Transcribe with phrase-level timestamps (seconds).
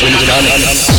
[0.00, 0.89] Geschwindigkeit.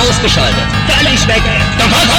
[0.00, 0.64] ausgeschaltet.
[0.86, 1.42] Völlig weg.
[1.78, 2.18] Der Potsdam.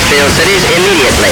[0.08, 1.28] industrial cities immediately.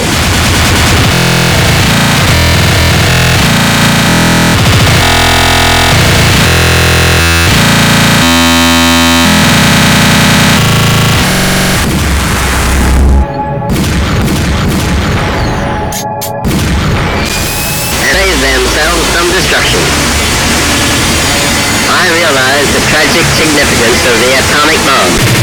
[17.97, 19.81] save themselves from destruction.
[21.89, 25.36] I realize the tragic significance of the atomic bomb.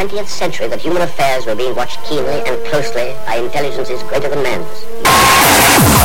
[0.00, 4.42] 20th century that human affairs were being watched keenly and closely by intelligences greater than
[4.42, 5.99] man's.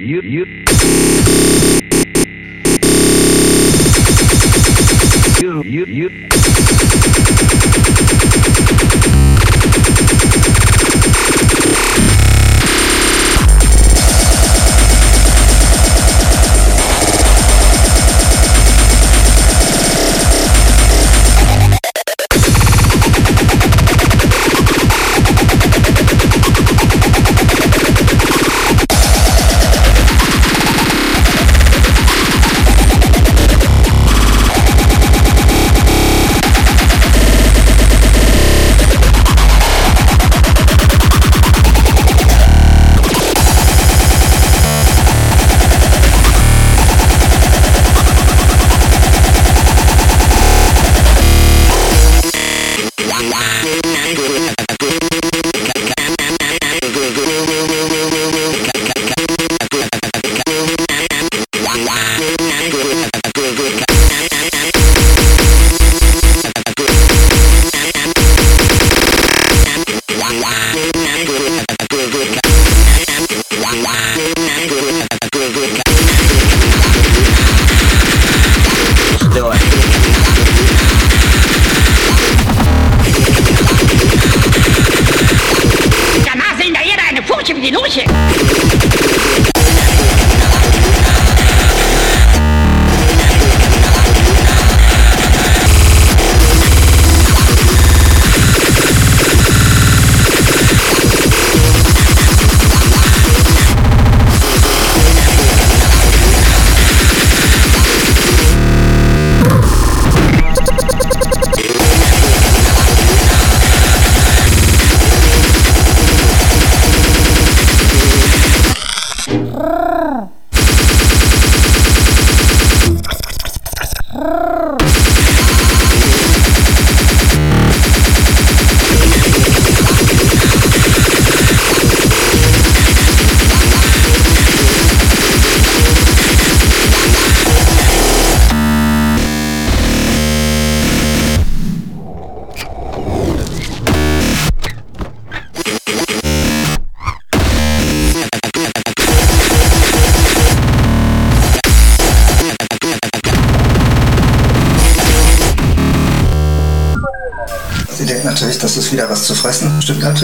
[0.00, 0.20] You.
[0.22, 0.73] You.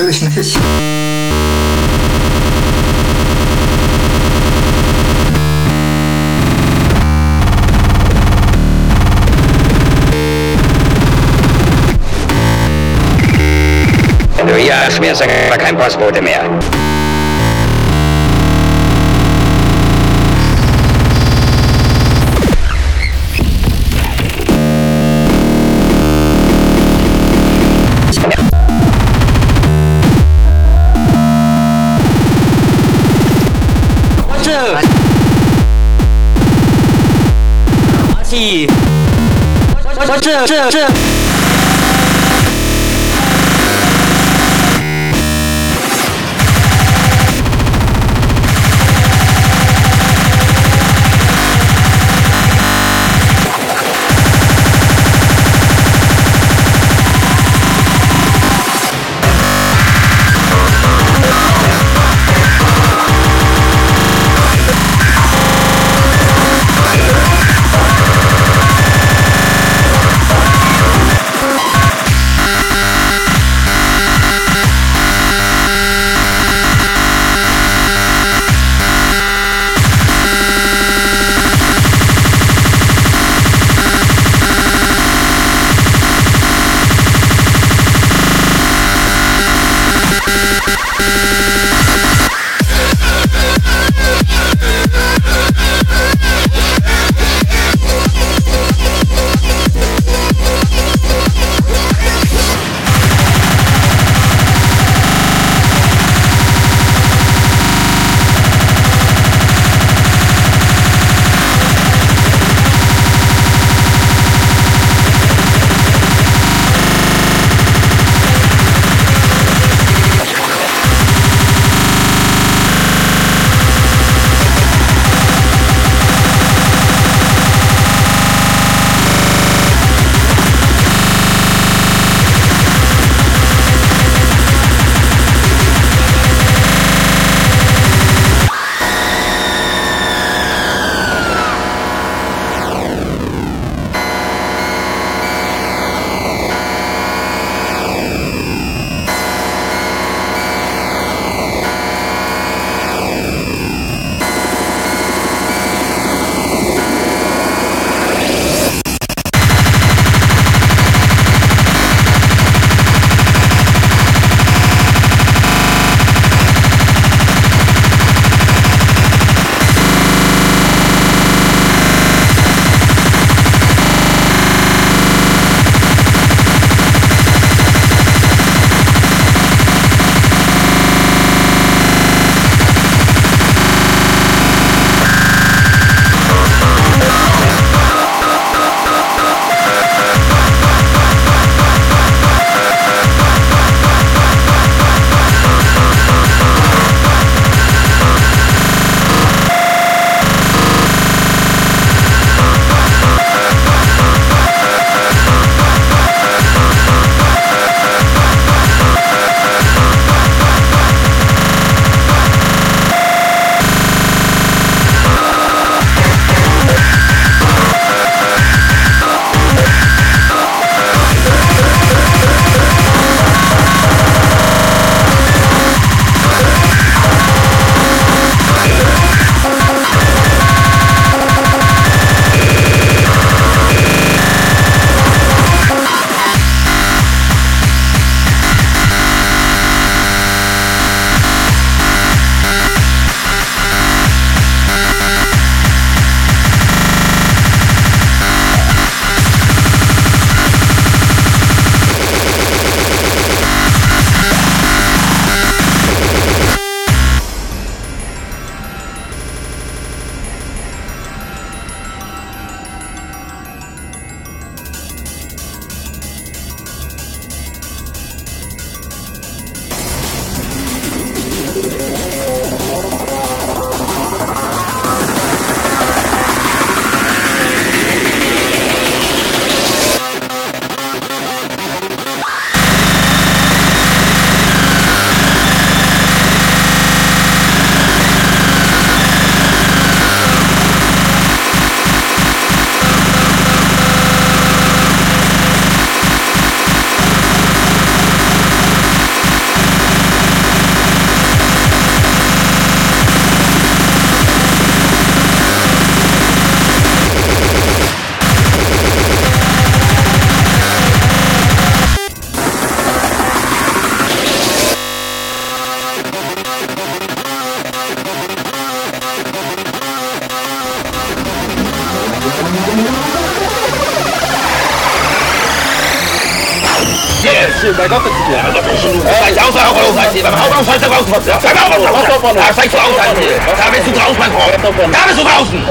[0.01, 0.59] Natürlich nicht.
[14.47, 16.41] Du hier hast mir aber kein Postbote mehr.
[38.41, 38.67] 以，
[40.23, 41.00] 这这这。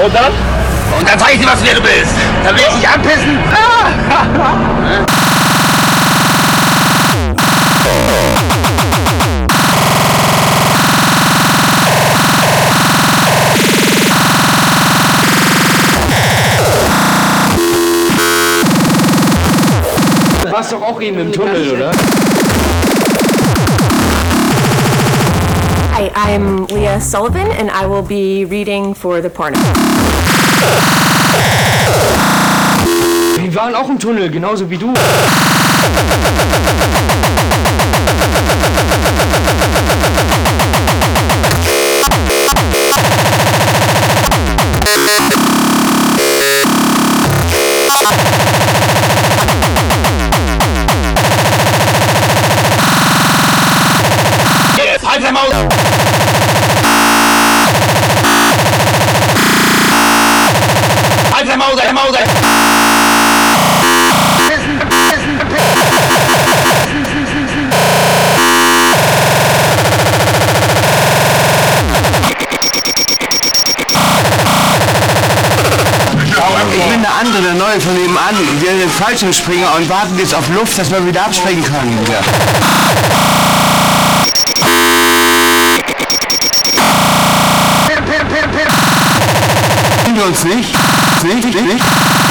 [0.02, 0.32] Und dann?
[0.98, 2.14] Und dann zeig ich dir, was du wer du bist.
[2.42, 3.38] Da will ich dich anpissen.
[20.42, 21.90] Du warst doch auch eben im Tunnel, oder?
[25.92, 29.56] Hi, I'm Leah Sullivan, and I will be reading for the porno.
[33.36, 34.92] Wir waren auch im Tunnel, genauso wie du.
[78.28, 78.60] Nebenan.
[78.60, 81.98] Wir sind Fallschirmspringer und warten jetzt auf Luft, dass wir wieder abspringen können.
[82.10, 82.20] Ja.
[90.14, 90.74] Wir uns nicht?
[91.22, 91.44] Nicht?
[91.44, 91.54] Nicht?
[91.54, 92.29] Der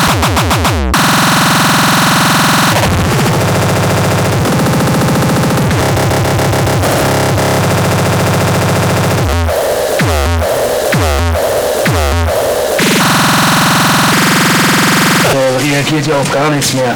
[15.92, 16.96] reagiert ja auf gar nichts mehr.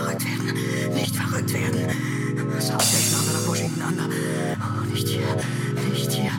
[0.00, 0.94] verrückt werden.
[0.94, 2.60] Nicht verrückt werden.
[2.60, 4.08] Soundtechno nach Washington Under.
[4.60, 5.36] Oh, nicht hier.
[5.90, 6.30] Nicht hier.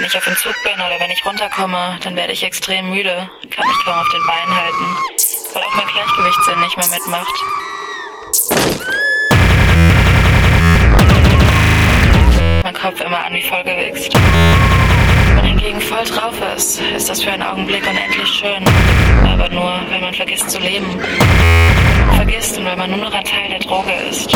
[0.00, 3.68] Wenn ich auf Entzug bin oder wenn ich runterkomme, dann werde ich extrem müde, kann
[3.68, 4.96] mich kaum auf den Beinen halten,
[5.52, 7.34] weil auch mein Gleichgewichtssinn nicht mehr mitmacht.
[12.62, 14.14] Mein Kopf immer an wie vollgewichst.
[15.34, 18.64] Wenn hingegen voll drauf ist, ist das für einen Augenblick unendlich schön.
[19.26, 20.98] Aber nur, wenn man vergisst zu leben.
[22.14, 24.34] Vergisst und wenn man nur noch ein Teil der Droge ist.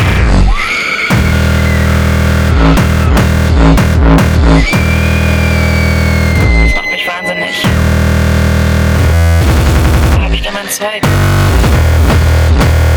[10.74, 11.02] Zeug?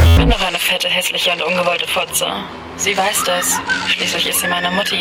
[0.04, 2.26] Ich bin doch eine fette, hässliche und ungewollte Fotze.
[2.76, 3.60] Sie weiß das.
[3.88, 5.00] Schließlich ist sie meine Mutti.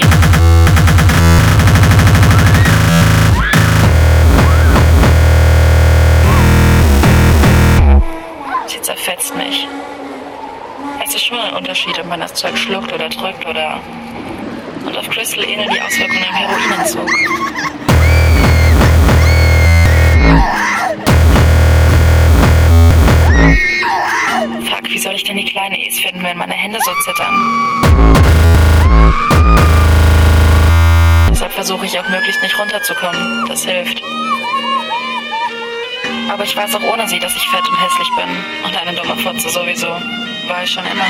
[8.66, 9.66] Sie zerfetzt mich.
[11.02, 13.80] Es ist schon ein Unterschied, ob man das Zeug schluckt oder drückt oder.
[14.84, 17.10] Und auf Crystal ähneln die Auswirkungen am Heroinentzug.
[24.76, 27.34] Fuck, wie soll ich denn die kleine E's finden, wenn meine Hände so zittern?
[31.30, 33.46] Deshalb versuche ich auch möglichst nicht runterzukommen.
[33.48, 34.02] Das hilft.
[36.30, 38.28] Aber ich weiß auch ohne sie, dass ich fett und hässlich bin.
[38.66, 39.88] Und eine dumme Fotze sowieso.
[39.88, 41.06] War ich schon immer.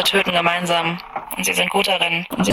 [0.00, 0.98] Winter töten gemeinsam.
[1.36, 2.24] Und sie sind gut darin.
[2.30, 2.52] Und sie